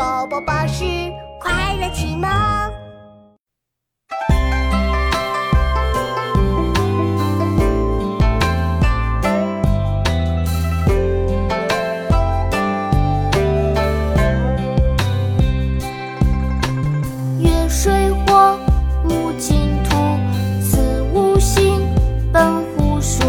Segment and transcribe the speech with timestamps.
[0.00, 0.82] 宝宝巴士
[1.38, 2.26] 快乐启蒙。
[17.38, 18.58] 月水火，
[19.04, 20.18] 木金土，
[20.62, 21.78] 此五行
[22.32, 23.22] 本无数。